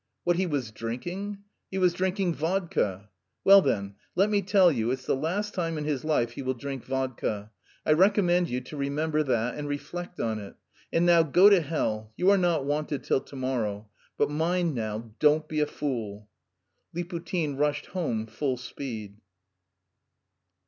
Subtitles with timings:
[0.23, 1.43] "What he was drinking?
[1.69, 3.11] He was drinking vodka."
[3.43, 6.55] "Well then, let me tell you it's the last time in his life he will
[6.55, 7.51] drink vodka.
[7.85, 10.55] I recommend you to remember that and reflect on it.
[10.91, 13.91] And now go to hell; you are not wanted till to morrow.
[14.17, 16.27] But mind now, don't be a fool!"
[16.95, 19.17] Liputin rushed home full speed.